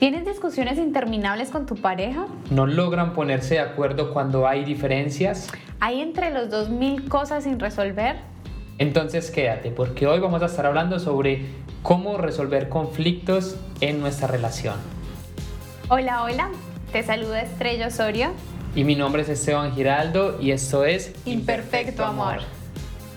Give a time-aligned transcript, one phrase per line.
[0.00, 2.24] ¿Tienes discusiones interminables con tu pareja?
[2.50, 5.48] ¿No logran ponerse de acuerdo cuando hay diferencias?
[5.78, 8.16] ¿Hay entre los dos mil cosas sin resolver?
[8.78, 11.44] Entonces quédate, porque hoy vamos a estar hablando sobre
[11.82, 14.76] cómo resolver conflictos en nuestra relación.
[15.90, 16.48] Hola, hola,
[16.92, 18.30] te saluda Estrella Osorio.
[18.74, 22.38] Y mi nombre es Esteban Giraldo y esto es Imperfecto, Amor.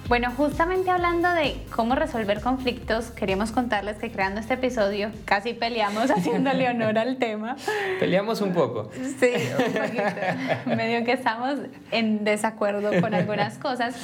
[0.10, 6.12] Bueno, justamente hablando de cómo resolver conflictos, queríamos contarles que creando este episodio casi peleamos
[6.16, 7.56] haciéndole honor al tema.
[8.00, 8.92] Peleamos un poco.
[9.20, 10.76] Sí, un poquito.
[10.76, 11.58] Medio que estamos
[11.92, 13.96] en desacuerdo con algunas cosas,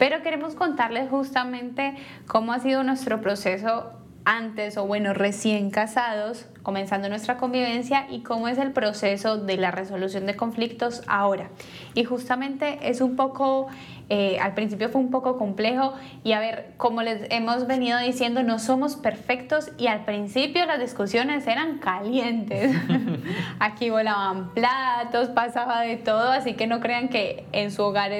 [0.00, 1.94] pero queremos contarles justamente
[2.26, 3.92] cómo ha sido nuestro proceso
[4.24, 9.70] antes o bueno, recién casados, comenzando nuestra convivencia y cómo es el proceso de la
[9.70, 11.48] resolución de conflictos ahora.
[11.94, 13.68] Y justamente es un poco
[14.08, 18.44] eh, al principio fue un poco complejo y a ver, como les hemos venido diciendo,
[18.44, 22.76] no somos perfectos y al principio las discusiones eran calientes.
[23.58, 28.12] Aquí volaban platos, pasaba de todo, así que no crean que en su hogar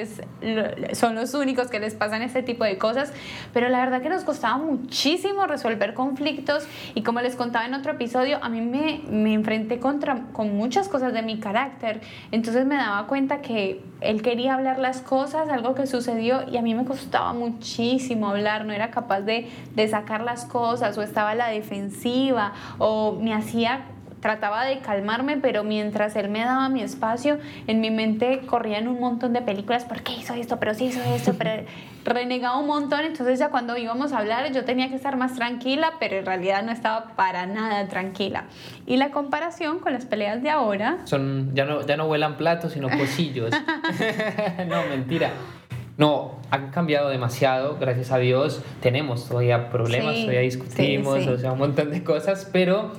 [0.92, 3.12] son los únicos que les pasan este tipo de cosas,
[3.52, 7.92] pero la verdad que nos costaba muchísimo resolver conflictos y como les contaba en otro
[7.92, 12.76] episodio, a mí me, me enfrenté contra, con muchas cosas de mi carácter, entonces me
[12.76, 16.84] daba cuenta que él quería hablar las cosas, algo que sucedió y a mí me
[16.84, 21.48] costaba muchísimo hablar, no era capaz de, de sacar las cosas o estaba a la
[21.48, 23.86] defensiva o me hacía
[24.20, 29.00] trataba de calmarme, pero mientras él me daba mi espacio, en mi mente corrían un
[29.00, 30.58] montón de películas, ¿por qué hizo esto?
[30.58, 31.64] Pero sí hizo esto, pero
[32.04, 35.94] renegaba un montón, entonces ya cuando íbamos a hablar yo tenía que estar más tranquila,
[36.00, 38.44] pero en realidad no estaba para nada tranquila.
[38.86, 40.98] Y la comparación con las peleas de ahora...
[41.04, 43.50] Son, ya, no, ya no vuelan platos, sino pocillos.
[44.68, 45.30] no, mentira.
[45.98, 48.62] No, han cambiado demasiado, gracias a Dios.
[48.80, 52.92] Tenemos todavía problemas, todavía discutimos, o sea, un montón de cosas, pero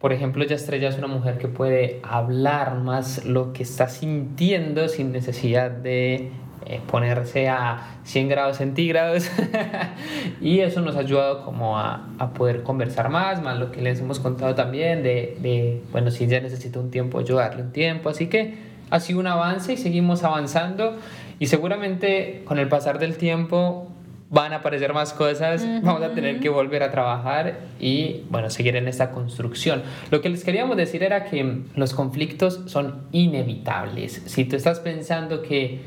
[0.00, 4.88] por ejemplo, ya Estrella es una mujer que puede hablar más lo que está sintiendo
[4.88, 6.30] sin necesidad de
[6.64, 9.30] eh, ponerse a 100 grados centígrados.
[10.40, 14.00] Y eso nos ha ayudado como a, a, poder conversar más, más lo que les
[14.00, 18.28] hemos contado también de, de, bueno, si ya necesita un tiempo, ayudarle un tiempo, así
[18.28, 18.54] que
[18.88, 20.96] ha sido un avance y seguimos avanzando.
[21.38, 23.88] Y seguramente con el pasar del tiempo
[24.30, 28.76] van a aparecer más cosas, vamos a tener que volver a trabajar y, bueno, seguir
[28.76, 29.82] en esta construcción.
[30.12, 34.22] Lo que les queríamos decir era que los conflictos son inevitables.
[34.26, 35.80] Si tú estás pensando que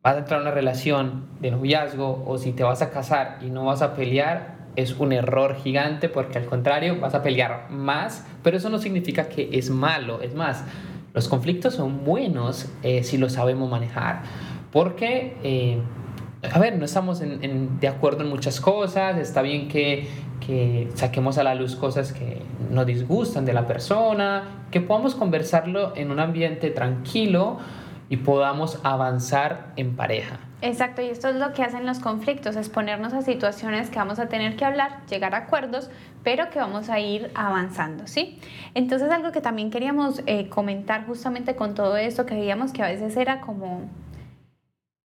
[0.00, 3.50] vas a entrar a una relación de noviazgo o si te vas a casar y
[3.50, 8.24] no vas a pelear, es un error gigante porque al contrario vas a pelear más,
[8.44, 10.20] pero eso no significa que es malo.
[10.22, 10.62] Es más,
[11.14, 14.22] los conflictos son buenos eh, si los sabemos manejar.
[14.70, 15.36] Porque...
[15.42, 15.80] Eh,
[16.42, 20.06] a ver, no estamos de acuerdo en muchas cosas, está bien que,
[20.44, 25.96] que, saquemos a la luz cosas que nos disgustan de la persona, que podamos conversarlo
[25.96, 27.58] en un ambiente tranquilo
[28.08, 30.38] y podamos avanzar en pareja.
[30.62, 34.18] Exacto, y esto es lo que hacen los conflictos, es ponernos a situaciones que vamos
[34.18, 35.90] a tener que hablar, llegar a acuerdos,
[36.22, 38.38] pero que vamos a ir avanzando, ¿sí?
[38.74, 42.86] Entonces algo que también queríamos eh, comentar justamente con todo esto, que veíamos que a
[42.86, 43.82] veces era como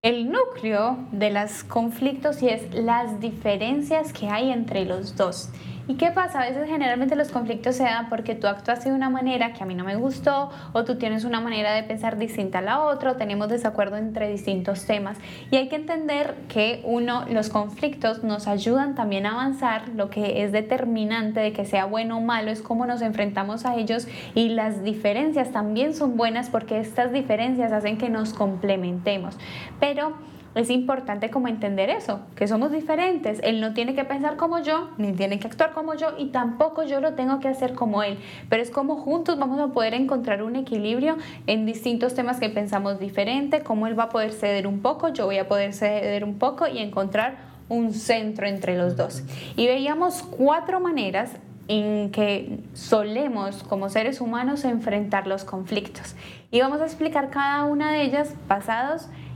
[0.04, 5.50] el núcleo de los conflictos y es las diferencias que hay entre los dos.
[5.88, 6.42] ¿Y qué pasa?
[6.42, 9.66] A veces generalmente los conflictos se dan porque tú actúas de una manera que a
[9.66, 13.12] mí no me gustó o tú tienes una manera de pensar distinta a la otra
[13.12, 15.18] o tenemos desacuerdo entre distintos temas.
[15.50, 19.90] Y hay que entender que uno, los conflictos nos ayudan también a avanzar.
[19.90, 23.76] Lo que es determinante de que sea bueno o malo es cómo nos enfrentamos a
[23.76, 29.38] ellos y las diferencias también son buenas porque estas diferencias hacen que nos complementemos.
[29.80, 30.14] Pero
[30.56, 33.40] es importante como entender eso, que somos diferentes.
[33.44, 36.84] Él no tiene que pensar como yo, ni tiene que actuar como yo, y tampoco
[36.84, 38.18] yo lo tengo que hacer como él.
[38.50, 41.18] Pero es como juntos vamos a poder encontrar un equilibrio
[41.48, 45.26] en distintos temas que pensamos diferente, cómo él va a poder ceder un poco, yo
[45.26, 49.24] voy a poder ceder un poco y encontrar un centro entre los dos.
[49.56, 51.32] Y veíamos cuatro maneras
[51.70, 56.16] en que solemos como seres humanos enfrentar los conflictos.
[56.52, 59.31] Y vamos a explicar cada una de ellas basados en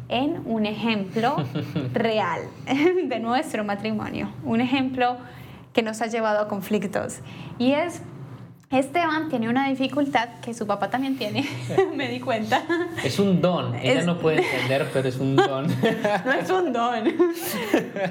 [0.45, 1.37] un ejemplo
[1.93, 5.17] real de nuestro matrimonio, un ejemplo
[5.73, 7.19] que nos ha llevado a conflictos.
[7.59, 8.01] Y es,
[8.71, 11.45] Esteban tiene una dificultad que su papá también tiene,
[11.95, 12.63] me di cuenta.
[13.03, 15.67] Es un don, ella no puede entender, pero es un don.
[16.25, 17.03] no es un don.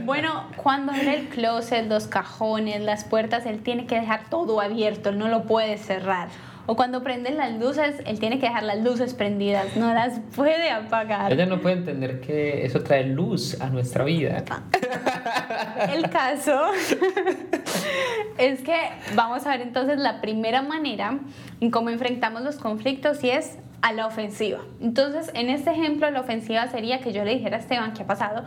[0.05, 5.12] bueno, cuando abre el closet, los cajones, las puertas, él tiene que dejar todo abierto,
[5.12, 6.29] no lo puede cerrar
[6.66, 10.70] o cuando prenden las luces, él tiene que dejar las luces prendidas, no las puede
[10.70, 11.32] apagar.
[11.32, 14.44] Ella no puede entender que eso trae luz a nuestra vida.
[15.93, 16.70] El caso
[18.38, 18.76] es que
[19.14, 21.19] vamos a ver entonces la primera manera
[21.61, 24.60] en cómo enfrentamos los conflictos y es a la ofensiva.
[24.81, 28.06] Entonces, en este ejemplo, la ofensiva sería que yo le dijera a Esteban, ¿qué ha
[28.06, 28.44] pasado?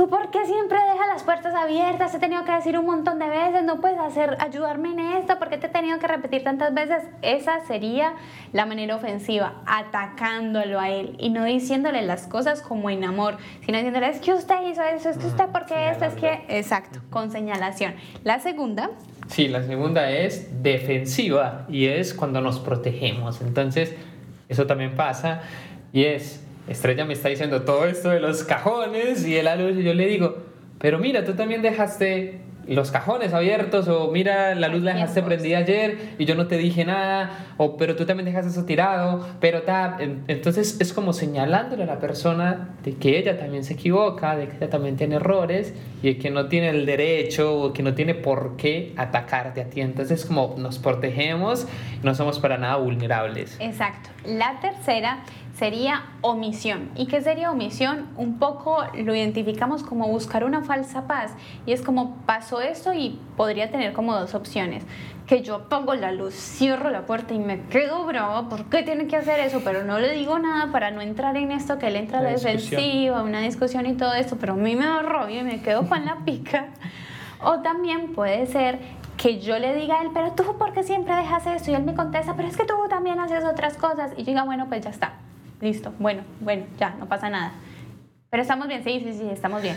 [0.00, 2.10] ¿Tú por qué siempre dejas las puertas abiertas?
[2.10, 5.38] Te he tenido que decir un montón de veces, no puedes hacer, ayudarme en esto,
[5.38, 7.02] ¿por qué te he tenido que repetir tantas veces?
[7.20, 8.14] Esa sería
[8.54, 13.36] la manera ofensiva, atacándolo a él y no diciéndole las cosas como en amor,
[13.66, 16.46] sino diciéndole, es que usted hizo eso, es que usted por qué esto, es que...
[16.48, 17.92] Exacto, con señalación.
[18.24, 18.88] La segunda...
[19.28, 23.42] Sí, la segunda es defensiva y es cuando nos protegemos.
[23.42, 23.94] Entonces,
[24.48, 25.42] eso también pasa
[25.92, 29.82] y es Estrella me está diciendo todo esto de los cajones y el luz y
[29.82, 30.36] yo le digo,
[30.78, 35.58] pero mira, tú también dejaste los cajones abiertos o mira, la luz la dejaste prendida
[35.58, 39.62] ayer y yo no te dije nada o pero tú también dejaste eso tirado, pero
[39.62, 44.46] ta, entonces es como señalándole a la persona de que ella también se equivoca, de
[44.46, 47.94] que ella también tiene errores y de que no tiene el derecho o que no
[47.94, 49.80] tiene por qué atacarte a ti.
[49.80, 51.66] Entonces como nos protegemos,
[52.04, 53.56] no somos para nada vulnerables.
[53.58, 54.10] Exacto.
[54.24, 55.24] La tercera
[55.60, 56.88] sería omisión.
[56.96, 58.08] ¿Y qué sería omisión?
[58.16, 61.34] Un poco lo identificamos como buscar una falsa paz.
[61.66, 64.84] Y es como pasó esto y podría tener como dos opciones.
[65.26, 68.48] Que yo pongo la luz, cierro la puerta y me quedo bravo.
[68.48, 69.60] ¿Por qué tiene que hacer eso?
[69.62, 72.30] Pero no le digo nada para no entrar en esto que él entra a la
[72.30, 74.38] defensiva, una discusión y todo esto.
[74.40, 76.68] Pero a mí me da rabia y me quedo con la pica.
[77.42, 78.78] O también puede ser
[79.18, 81.70] que yo le diga a él, pero tú, ¿por qué siempre dejas esto?
[81.70, 84.12] Y él me contesta, pero es que tú también haces otras cosas.
[84.16, 85.12] Y yo diga, bueno, pues ya está
[85.60, 87.52] listo, bueno, bueno, ya, no pasa nada.
[88.30, 89.74] Pero estamos bien, sí, sí, sí, estamos bien.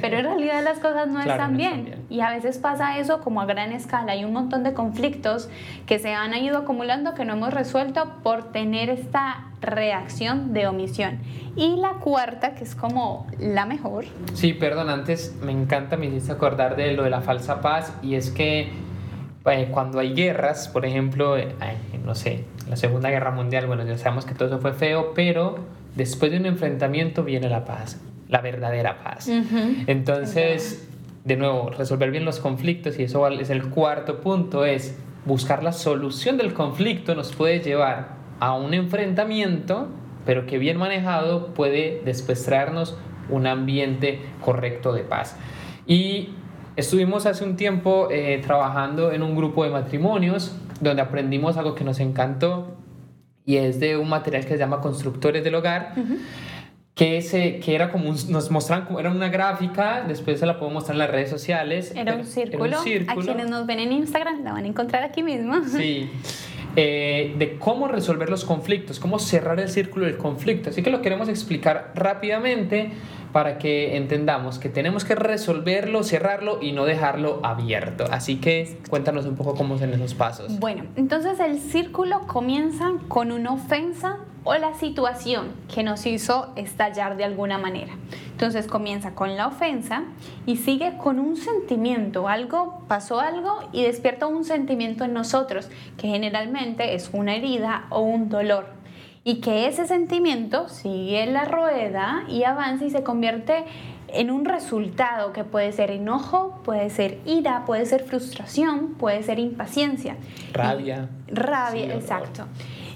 [0.00, 2.06] Pero en realidad las cosas no, están, bien.
[2.08, 4.12] Y a veces pasa eso como a gran escala.
[4.12, 5.48] Hay un montón de conflictos
[5.84, 11.18] que se han ido acumulando que no hemos resuelto por tener esta reacción de omisión.
[11.56, 14.04] Y la cuarta, que es como la mejor.
[14.32, 18.14] Sí, perdón, antes me encanta, me hiciste acordar de lo de la falsa paz y
[18.14, 18.70] es que
[19.44, 21.52] eh, cuando hay guerras, por ejemplo, eh,
[22.04, 25.56] no sé, la Segunda Guerra Mundial, bueno, ya sabemos que todo eso fue feo, pero
[25.94, 29.28] después de un enfrentamiento viene la paz, la verdadera paz.
[29.86, 30.88] Entonces,
[31.24, 35.72] de nuevo, resolver bien los conflictos, y eso es el cuarto punto, es buscar la
[35.72, 39.88] solución del conflicto nos puede llevar a un enfrentamiento,
[40.24, 42.96] pero que bien manejado puede después traernos
[43.28, 45.36] un ambiente correcto de paz.
[45.86, 46.30] Y
[46.76, 51.84] estuvimos hace un tiempo eh, trabajando en un grupo de matrimonios donde aprendimos algo que
[51.84, 52.76] nos encantó
[53.44, 55.94] y es de un material que se llama Constructores del Hogar.
[56.94, 60.70] Que, ese, que era como nos mostraban como era una gráfica, después se la puedo
[60.70, 61.92] mostrar en las redes sociales.
[61.96, 62.78] Era un círculo.
[62.78, 65.54] A quienes nos ven en Instagram la van a encontrar aquí mismo.
[65.68, 66.10] Sí.
[66.76, 70.68] Eh, de cómo resolver los conflictos, cómo cerrar el círculo del conflicto.
[70.68, 72.92] Así que lo queremos explicar rápidamente
[73.32, 78.04] para que entendamos que tenemos que resolverlo, cerrarlo y no dejarlo abierto.
[78.10, 80.58] Así que cuéntanos un poco cómo son esos pasos.
[80.58, 87.16] Bueno, entonces el círculo comienza con una ofensa o la situación que nos hizo estallar
[87.16, 87.92] de alguna manera.
[88.30, 90.04] Entonces comienza con la ofensa
[90.46, 96.08] y sigue con un sentimiento, algo pasó algo y despierta un sentimiento en nosotros, que
[96.08, 98.77] generalmente es una herida o un dolor
[99.28, 103.66] y que ese sentimiento sigue la rueda y avanza y se convierte
[104.08, 109.38] en un resultado que puede ser enojo, puede ser ira, puede ser frustración, puede ser
[109.38, 110.16] impaciencia.
[110.54, 111.10] Rabia.
[111.26, 112.46] rabia, exacto.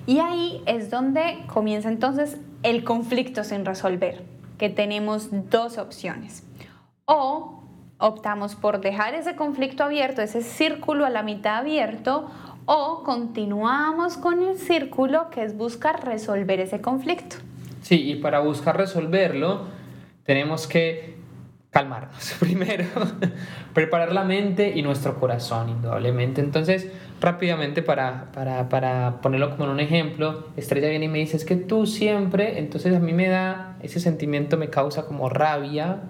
[0.07, 4.25] Y ahí es donde comienza entonces el conflicto sin resolver,
[4.57, 6.47] que tenemos dos opciones.
[7.05, 7.63] O
[7.99, 12.31] optamos por dejar ese conflicto abierto, ese círculo a la mitad abierto,
[12.67, 17.37] o continuamos con el círculo que es buscar resolver ese conflicto.
[17.83, 19.67] Sí, y para buscar resolverlo
[20.25, 21.13] tenemos que
[21.71, 22.85] calmarnos primero,
[23.73, 26.41] preparar la mente y nuestro corazón, indudablemente.
[26.41, 26.89] Entonces,
[27.21, 31.45] rápidamente para, para, para, ponerlo como en un ejemplo, Estrella viene y me dice, es
[31.45, 36.03] que tú siempre, entonces a mí me da, ese sentimiento me causa como rabia,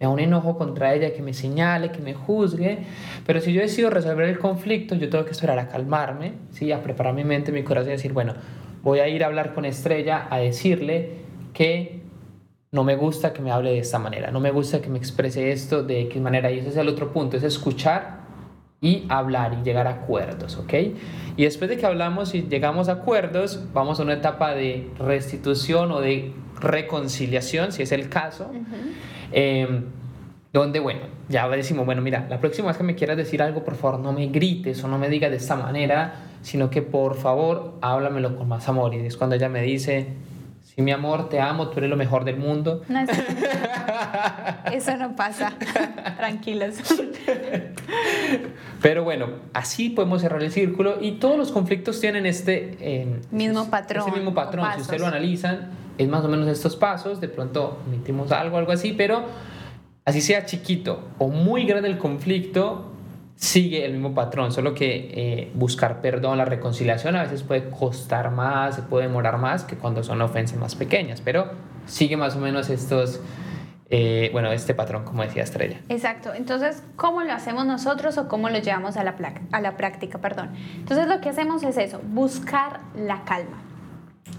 [0.00, 2.78] me da un enojo contra ella, que me señale, que me juzgue.
[3.26, 6.72] Pero si yo decido resolver el conflicto, yo tengo que esperar a calmarme, ¿sí?
[6.72, 8.34] a preparar mi mente, mi corazón y decir, bueno,
[8.82, 12.02] voy a ir a hablar con Estrella, a decirle que
[12.72, 15.52] no me gusta que me hable de esta manera, no me gusta que me exprese
[15.52, 16.50] esto de X manera.
[16.50, 18.24] Y ese es el otro punto, es escuchar
[18.80, 20.74] y hablar y llegar a acuerdos, ¿ok?
[21.36, 25.90] Y después de que hablamos y llegamos a acuerdos, vamos a una etapa de restitución
[25.92, 28.50] o de reconciliación, si es el caso.
[29.32, 29.84] Em,
[30.52, 33.74] donde, bueno, ya decimos, bueno, mira, la próxima vez que me quieras decir algo, por
[33.74, 37.74] favor, no me grites o no me digas de esta manera, sino que por favor,
[37.82, 38.94] háblamelo con más amor.
[38.94, 40.14] Y es cuando ella me dice,
[40.62, 42.82] sí, mi amor, te amo, tú eres lo mejor del mundo.
[42.88, 43.12] No, eso,
[44.72, 45.54] eso no pasa.
[46.18, 46.76] Tranquilos.
[48.80, 53.68] Pero bueno, así podemos cerrar el círculo y todos los conflictos tienen este eh, mismo
[53.70, 54.04] patrón.
[54.06, 54.68] Este mismo patrón.
[54.76, 57.20] Si ustedes lo analizan, es más o menos estos pasos.
[57.20, 59.24] De pronto emitimos algo, algo así, pero
[60.04, 62.90] así sea chiquito o muy grande el conflicto,
[63.36, 68.30] sigue el mismo patrón, solo que eh, buscar perdón, la reconciliación a veces puede costar
[68.30, 71.50] más, se puede demorar más que cuando son ofensas más pequeñas, pero
[71.86, 73.20] sigue más o menos estos,
[73.90, 75.80] eh, bueno, este patrón, como decía Estrella.
[75.88, 79.16] Exacto, entonces, ¿cómo lo hacemos nosotros o cómo lo llevamos a la,
[79.52, 80.18] a la práctica?
[80.18, 80.50] Perdón.
[80.76, 83.62] Entonces, lo que hacemos es eso, buscar la calma.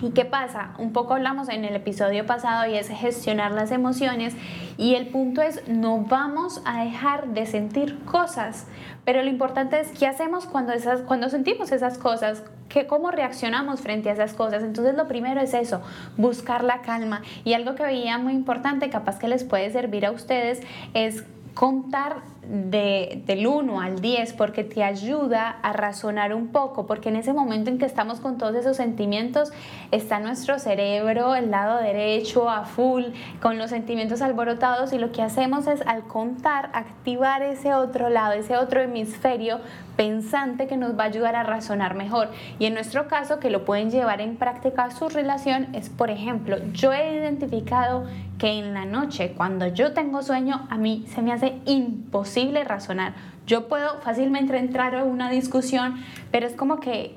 [0.01, 0.71] ¿Y qué pasa?
[0.77, 4.35] Un poco hablamos en el episodio pasado y es gestionar las emociones
[4.77, 8.67] y el punto es no vamos a dejar de sentir cosas,
[9.05, 13.79] pero lo importante es qué hacemos cuando, esas, cuando sentimos esas cosas, que, cómo reaccionamos
[13.79, 14.63] frente a esas cosas.
[14.63, 15.81] Entonces lo primero es eso,
[16.17, 20.11] buscar la calma y algo que veía muy importante, capaz que les puede servir a
[20.11, 20.61] ustedes,
[20.93, 21.23] es
[21.53, 22.17] contar
[22.49, 27.33] de, del 1 al 10 porque te ayuda a razonar un poco, porque en ese
[27.33, 29.51] momento en que estamos con todos esos sentimientos
[29.91, 33.05] está nuestro cerebro, el lado derecho a full,
[33.41, 38.33] con los sentimientos alborotados y lo que hacemos es al contar activar ese otro lado,
[38.33, 39.59] ese otro hemisferio
[39.95, 42.29] pensante que nos va a ayudar a razonar mejor.
[42.59, 46.57] Y en nuestro caso, que lo pueden llevar en práctica su relación, es, por ejemplo,
[46.73, 48.05] yo he identificado
[48.37, 52.34] que en la noche, cuando yo tengo sueño, a mí se me hace imposible
[52.65, 53.13] razonar.
[53.47, 55.95] Yo puedo fácilmente entrar a una discusión,
[56.31, 57.15] pero es como que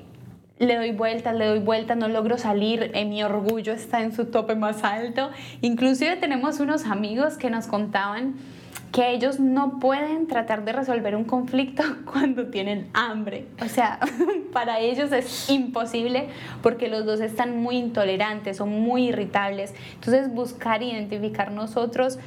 [0.59, 4.25] le doy vueltas, le doy vueltas, no logro salir, eh, mi orgullo está en su
[4.25, 5.29] tope más alto.
[5.61, 8.35] Inclusive tenemos unos amigos que nos contaban
[8.91, 13.45] que ellos no pueden tratar de resolver un conflicto cuando tienen hambre.
[13.63, 13.99] O sea,
[14.53, 16.27] para ellos es imposible
[16.61, 19.73] porque los dos están muy intolerantes, son muy irritables.
[19.95, 22.19] Entonces, buscar identificar nosotros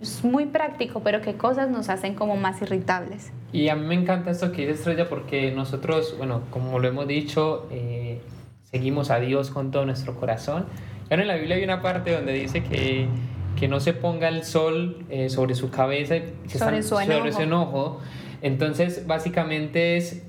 [0.00, 3.32] es muy práctico, pero qué cosas nos hacen como más irritables.
[3.52, 7.06] Y a mí me encanta esto que dice Estrella porque nosotros, bueno, como lo hemos
[7.06, 8.20] dicho, eh,
[8.64, 10.66] seguimos a Dios con todo nuestro corazón.
[11.10, 13.08] Ahora en la Biblia hay una parte donde dice que
[13.56, 16.14] que no se ponga el sol eh, sobre su cabeza,
[16.46, 17.18] sobre, su enojo.
[17.18, 18.00] sobre su enojo.
[18.42, 20.22] Entonces, básicamente es,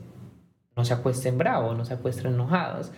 [0.75, 2.91] no se acuesten bravos, no se acuesten enojados.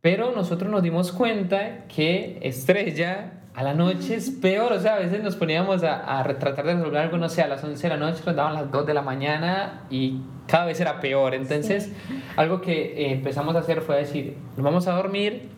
[0.00, 4.98] Pero nosotros nos dimos cuenta que Estrella a la noche es peor, o sea, a
[5.00, 7.88] veces nos poníamos a, a tratar de resolver algo, no sé, a las 11 de
[7.88, 11.34] la noche, nos daban las 2 de la mañana y cada vez era peor.
[11.34, 11.92] Entonces,
[12.36, 15.48] algo que eh, empezamos a hacer fue decir, nos vamos a dormir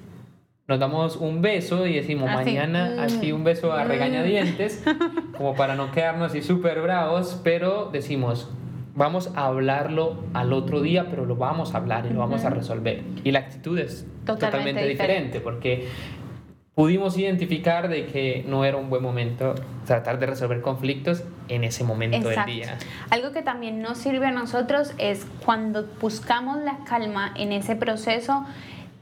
[0.66, 3.00] nos damos un beso y decimos mañana mm.
[3.00, 3.88] así un beso a mm.
[3.88, 4.82] regañadientes,
[5.36, 8.48] como para no quedarnos así súper bravos, pero decimos,
[8.94, 12.50] vamos a hablarlo al otro día, pero lo vamos a hablar y lo vamos a
[12.50, 13.02] resolver.
[13.24, 15.40] Y la actitud es totalmente, diferente.
[15.40, 15.88] porque
[16.80, 21.84] pudimos identificar de que no era un buen momento tratar de resolver conflictos en ese
[21.84, 22.78] momento del día.
[23.10, 28.46] Algo que también nos sirve a nosotros es cuando buscamos la calma en ese proceso,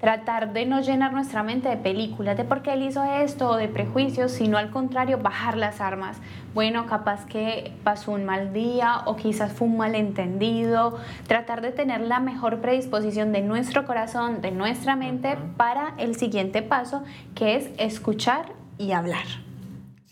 [0.01, 3.57] tratar de no llenar nuestra mente de películas de por qué él hizo esto o
[3.57, 6.19] de prejuicios, sino al contrario, bajar las armas.
[6.55, 12.01] Bueno, capaz que pasó un mal día o quizás fue un malentendido, tratar de tener
[12.01, 17.03] la mejor predisposición de nuestro corazón, de nuestra mente para el siguiente paso,
[17.35, 19.25] que es escuchar y hablar.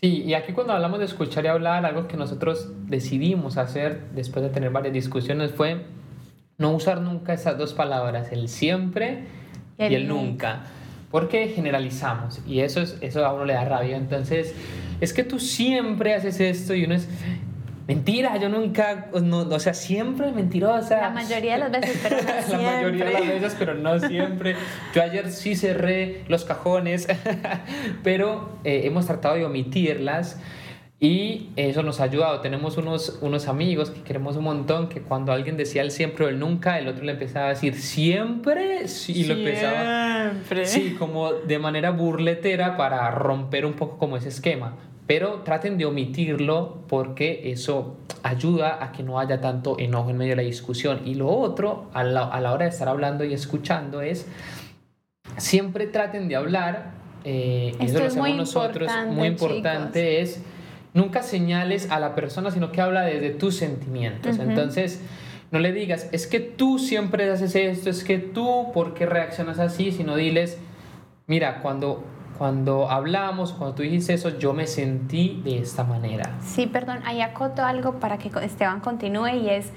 [0.01, 4.43] Sí, y aquí cuando hablamos de escuchar y hablar, algo que nosotros decidimos hacer después
[4.43, 5.85] de tener varias discusiones fue
[6.57, 9.25] no usar nunca esas dos palabras, el siempre
[9.77, 10.63] y el, nunca.
[11.11, 13.97] Porque generalizamos y eso, es, eso a uno le da rabia.
[13.97, 14.53] Entonces,
[14.99, 17.07] es que tú siempre haces esto y uno es,
[17.87, 20.99] mentira, yo nunca, no, o sea, siempre mentirosa.
[20.99, 22.51] La mayoría de las veces, pero no siempre.
[22.51, 24.55] La mayoría de las veces, pero no siempre.
[24.93, 27.07] Yo ayer sí cerré los cajones,
[28.03, 30.39] pero eh, hemos tratado de omitirlas.
[30.99, 32.41] Y eso nos ha ayudado.
[32.41, 36.29] Tenemos unos, unos amigos que queremos un montón, que cuando alguien decía el siempre o
[36.29, 40.33] el nunca, el otro le empezaba a decir siempre, sí, y lo empezaba.
[40.63, 44.75] Sí, como de manera burletera para romper un poco como ese esquema.
[45.05, 50.31] Pero traten de omitirlo porque eso ayuda a que no haya tanto enojo en medio
[50.31, 51.01] de la discusión.
[51.05, 54.27] Y lo otro, a la, a la hora de estar hablando y escuchando, es
[55.37, 56.91] siempre traten de hablar.
[57.23, 60.41] Eh, eso lo hacemos nosotros, muy importante es
[60.97, 64.39] nunca señales a la persona, sino que habla desde tus sentimientos.
[64.39, 65.01] Entonces,
[65.51, 69.59] no le digas, es que tú siempre haces esto, es que tú, ¿por qué reaccionas
[69.59, 69.91] así?
[69.91, 70.57] Sino diles,
[71.27, 72.03] mira, cuando,
[72.37, 76.35] cuando hablamos, cuando tú dijiste eso, yo me sentí de esta manera.
[76.41, 79.71] Sí, perdón, ahí acoto algo para que Esteban continúe y es,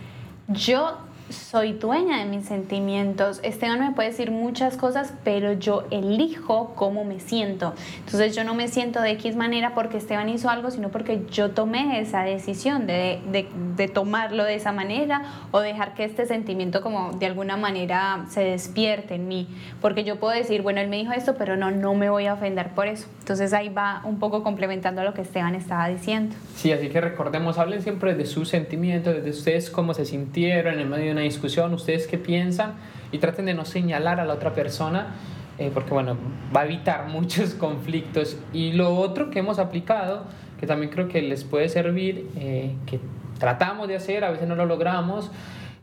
[0.49, 0.99] yo
[1.31, 3.41] soy dueña de mis sentimientos.
[3.43, 7.75] Esteban me puede decir muchas cosas, pero yo elijo cómo me siento.
[7.99, 11.51] Entonces yo no me siento de X manera porque Esteban hizo algo, sino porque yo
[11.51, 16.83] tomé esa decisión de, de, de tomarlo de esa manera o dejar que este sentimiento
[16.83, 19.49] como de alguna manera se despierte en mí.
[19.81, 22.35] Porque yo puedo decir, bueno, él me dijo esto, pero no, no me voy a
[22.35, 23.07] ofender por eso.
[23.21, 26.35] Entonces ahí va un poco complementando lo que Esteban estaba diciendo.
[26.57, 30.89] Sí, así que recordemos, hablen siempre de sus sentimientos, de ustedes cómo se sintieron en
[30.91, 32.75] medio de una discusión, ustedes qué piensan
[33.12, 35.15] y traten de no señalar a la otra persona.
[35.59, 36.17] Eh, porque bueno,
[36.57, 38.39] va a evitar muchos conflictos.
[38.53, 40.25] Y lo otro que hemos aplicado,
[40.59, 42.99] que también creo que les puede servir, eh, que
[43.39, 45.31] tratamos de hacer, a veces no lo logramos,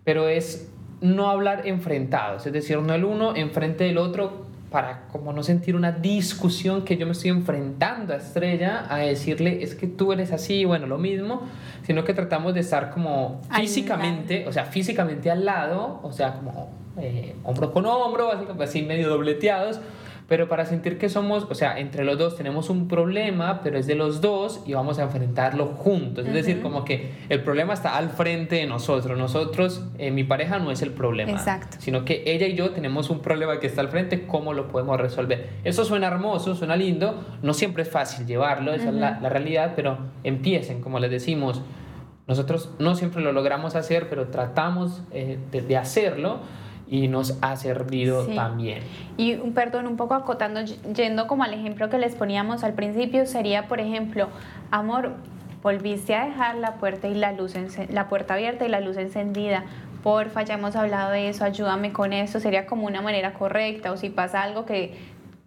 [0.03, 5.31] pero es no hablar enfrentados, es decir, no el uno enfrente del otro para como
[5.31, 9.87] no sentir una discusión que yo me estoy enfrentando a Estrella a decirle es que
[9.87, 11.43] tú eres así, bueno, lo mismo,
[11.83, 16.69] sino que tratamos de estar como físicamente, o sea, físicamente al lado, o sea, como
[16.99, 19.79] eh, hombro con hombro, así medio dobleteados,
[20.27, 23.87] pero para sentir que somos, o sea, entre los dos tenemos un problema, pero es
[23.87, 26.27] de los dos y vamos a enfrentarlo juntos.
[26.27, 29.17] Es decir, como que el problema está al frente de nosotros.
[29.17, 31.77] Nosotros, eh, mi pareja no es el problema, Exacto.
[31.79, 34.99] sino que ella y yo tenemos un problema que está al frente, ¿cómo lo podemos
[34.99, 35.47] resolver?
[35.63, 39.73] Eso suena hermoso, suena lindo, no siempre es fácil llevarlo, esa es la, la realidad,
[39.77, 41.61] pero empiecen, como les decimos.
[42.27, 46.41] Nosotros no siempre lo logramos hacer, pero tratamos eh, de, de hacerlo
[46.89, 48.83] y nos ha servido también.
[49.17, 53.25] Y un perdón, un poco acotando, yendo como al ejemplo que les poníamos al principio,
[53.25, 54.29] sería, por ejemplo,
[54.71, 55.13] amor,
[55.61, 57.55] volviste a dejar la puerta y la luz
[57.89, 59.65] la puerta abierta y la luz encendida.
[60.03, 63.97] Porfa, ya hemos hablado de eso, ayúdame con eso, sería como una manera correcta, o
[63.97, 64.93] si pasa algo que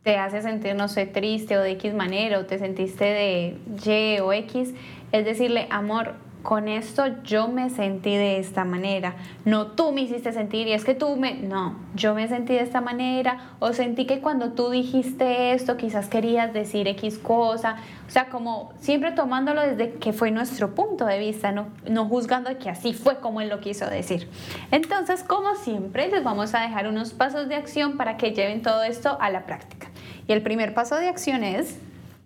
[0.03, 4.21] te hace sentir, no sé, triste o de X manera, o te sentiste de Y
[4.21, 4.75] o X,
[5.13, 9.15] es decirle, amor, con esto yo me sentí de esta manera.
[9.45, 11.35] No tú me hiciste sentir y es que tú me...
[11.35, 16.09] No, yo me sentí de esta manera o sentí que cuando tú dijiste esto quizás
[16.09, 17.77] querías decir X cosa.
[18.07, 22.57] O sea, como siempre tomándolo desde que fue nuestro punto de vista, no, no juzgando
[22.59, 24.29] que así fue como él lo quiso decir.
[24.71, 28.83] Entonces, como siempre, les vamos a dejar unos pasos de acción para que lleven todo
[28.83, 29.89] esto a la práctica.
[30.27, 31.79] Y el primer paso de acción es...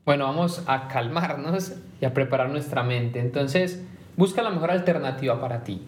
[0.05, 3.21] Bueno, vamos a calmarnos y a preparar nuestra mente.
[3.21, 3.83] Entonces,
[4.17, 5.81] busca la mejor alternativa para ti.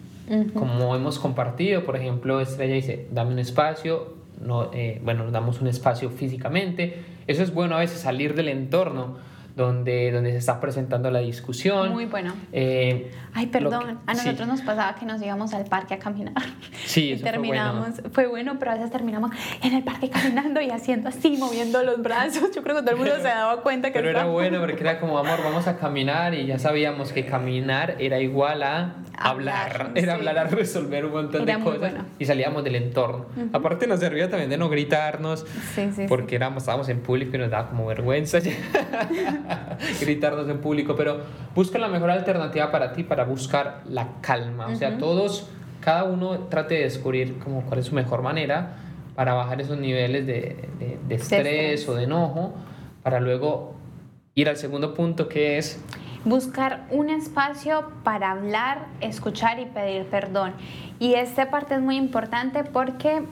[0.53, 5.61] Como hemos compartido, por ejemplo, Estrella dice, dame un espacio, no, eh, bueno, nos damos
[5.61, 7.01] un espacio físicamente.
[7.27, 9.15] Eso es bueno a veces salir del entorno
[9.57, 11.91] donde, donde se está presentando la discusión.
[11.91, 12.33] Muy bueno.
[12.53, 16.33] Eh, Ay, perdón, a nosotros nos pasaba que nos íbamos al parque a caminar.
[16.85, 18.13] Sí, eso terminamos, fue bueno.
[18.13, 18.59] fue bueno.
[18.59, 22.51] pero a veces terminamos en el parque caminando y haciendo así, moviendo los brazos.
[22.55, 23.99] Yo creo que todo el mundo se daba cuenta que...
[23.99, 27.95] Pero era bueno porque era como, amor, vamos a caminar y ya sabíamos que caminar
[27.99, 32.75] era igual a hablar, era hablar a resolver un montón de cosas y salíamos del
[32.75, 33.25] entorno.
[33.51, 35.45] Aparte nos servía también de no gritarnos
[36.07, 38.37] porque éramos, estábamos en público y nos daba como vergüenza
[40.01, 41.21] gritarnos en público, pero
[41.55, 44.67] busca la mejor alternativa para ti para buscar la calma.
[44.67, 48.77] O sea, todos, cada uno trate de descubrir como cuál es su mejor manera
[49.15, 52.53] para bajar esos niveles de, de, de estrés o de enojo,
[53.01, 53.75] para luego
[54.35, 55.81] ir al segundo punto que es
[56.27, 60.53] buscar un espacio para hablar, escuchar y pedir perdón.
[60.99, 63.23] Y esta parte es muy importante porque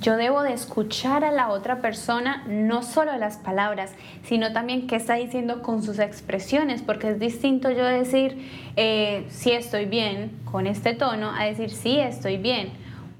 [0.00, 3.92] yo debo de escuchar a la otra persona no solo las palabras,
[4.24, 9.52] sino también qué está diciendo con sus expresiones, porque es distinto yo decir eh, sí
[9.52, 12.70] estoy bien con este tono a decir sí estoy bien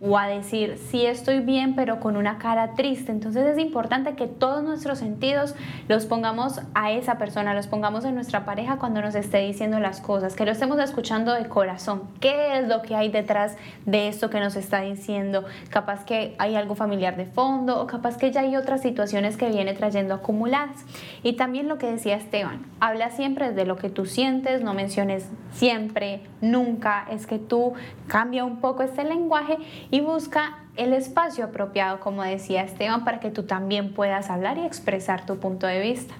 [0.01, 3.11] o a decir, sí estoy bien, pero con una cara triste.
[3.11, 5.57] Entonces es importante que todos nuestros sentidos
[5.89, 10.01] los pongamos a esa persona, los pongamos en nuestra pareja cuando nos esté diciendo las
[10.01, 12.03] cosas, que lo estemos escuchando de corazón.
[12.21, 13.57] ¿Qué es lo que hay detrás
[13.87, 15.45] de esto que nos está diciendo?
[15.71, 19.49] Capaz que hay algo familiar de fondo o capaz que ya hay otras situaciones que
[19.49, 20.85] viene trayendo acumuladas.
[21.25, 25.29] Y también lo que decía Esteban, habla siempre de lo que tú sientes, no menciones
[25.51, 27.73] siempre, nunca, es que tú
[28.07, 29.59] cambia un poco este lenguaje
[29.91, 34.65] y busca el espacio apropiado, como decía Esteban, para que tú también puedas hablar y
[34.65, 36.15] expresar tu punto de vista.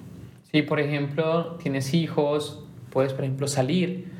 [0.51, 4.11] Sí, por ejemplo, tienes hijos, puedes, por ejemplo, salir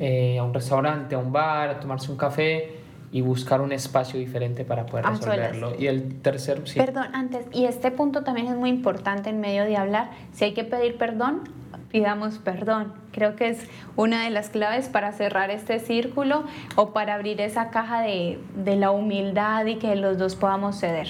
[0.00, 2.78] eh, a un restaurante, a un bar, a tomarse un café
[3.12, 5.74] y buscar un espacio diferente para poder resolverlo.
[5.78, 6.78] Y el tercer, sí.
[6.78, 10.54] Perdón, antes, y este punto también es muy importante en medio de hablar, si hay
[10.54, 11.42] que pedir perdón,
[11.90, 12.92] pidamos perdón.
[13.12, 16.44] Creo que es una de las claves para cerrar este círculo
[16.76, 18.38] o para abrir esa caja de,
[18.76, 21.08] la humildad y que los dos podamos ceder.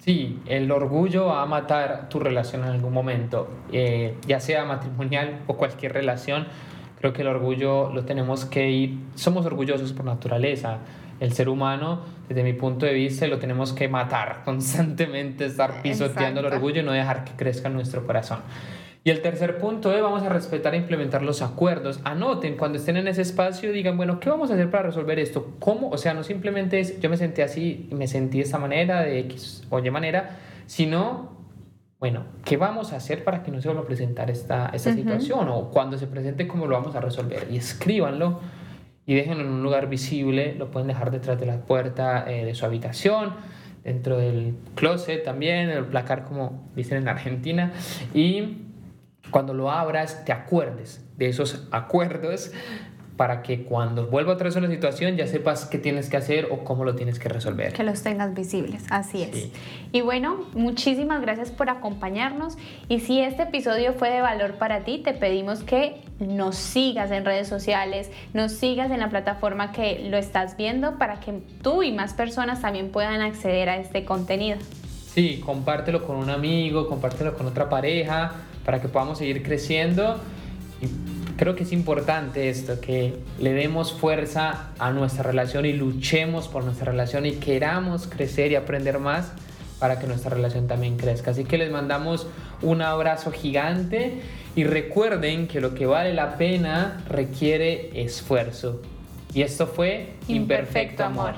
[0.00, 5.40] Sí, el orgullo va a matar tu relación en algún momento, eh, ya sea matrimonial
[5.46, 6.46] o cualquier relación.
[7.00, 10.78] Creo que el orgullo lo tenemos que ir, somos orgullosos por naturaleza,
[11.18, 16.40] el ser humano, desde mi punto de vista, lo tenemos que matar constantemente, estar pisoteando
[16.40, 18.40] el orgullo y no dejar que crezca nuestro corazón.
[19.06, 22.00] Y el tercer punto es, vamos a respetar e implementar los acuerdos.
[22.02, 25.54] Anoten, cuando estén en ese espacio, digan, bueno, ¿qué vamos a hacer para resolver esto?
[25.60, 25.90] ¿Cómo?
[25.90, 29.20] O sea, no simplemente es, yo me sentí así me sentí de esta manera, de
[29.20, 31.36] X o Y manera, sino,
[32.00, 35.50] bueno, ¿qué vamos a hacer para que no se vuelva a presentar esta, esta situación?
[35.50, 37.46] O cuando se presente, ¿cómo lo vamos a resolver?
[37.48, 38.40] Y escríbanlo
[39.06, 42.56] y déjenlo en un lugar visible, lo pueden dejar detrás de la puerta eh, de
[42.56, 43.34] su habitación,
[43.84, 47.72] dentro del closet también, el placar como dicen en Argentina,
[48.12, 48.65] y
[49.30, 52.52] cuando lo abras te acuerdes de esos acuerdos
[53.16, 56.48] para que cuando vuelva otra vez a una situación ya sepas qué tienes que hacer
[56.50, 57.72] o cómo lo tienes que resolver.
[57.72, 59.48] Que los tengas visibles, así es.
[59.92, 62.58] Y bueno, muchísimas gracias por acompañarnos
[62.88, 67.24] y si este episodio fue de valor para ti, te pedimos que nos sigas en
[67.24, 71.92] redes sociales, nos sigas en la plataforma que lo estás viendo para que tú y
[71.92, 74.58] más personas también puedan acceder a este contenido.
[75.06, 78.34] Sí, compártelo con un amigo, compártelo con otra pareja
[78.66, 80.18] para que podamos seguir creciendo.
[80.82, 80.88] Y
[81.38, 86.64] creo que es importante esto, que le demos fuerza a nuestra relación y luchemos por
[86.64, 89.32] nuestra relación y queramos crecer y aprender más
[89.78, 91.30] para que nuestra relación también crezca.
[91.30, 92.26] Así que les mandamos
[92.60, 94.20] un abrazo gigante
[94.56, 98.82] y recuerden que lo que vale la pena requiere esfuerzo.
[99.32, 101.34] Y esto fue Imperfecto, amor.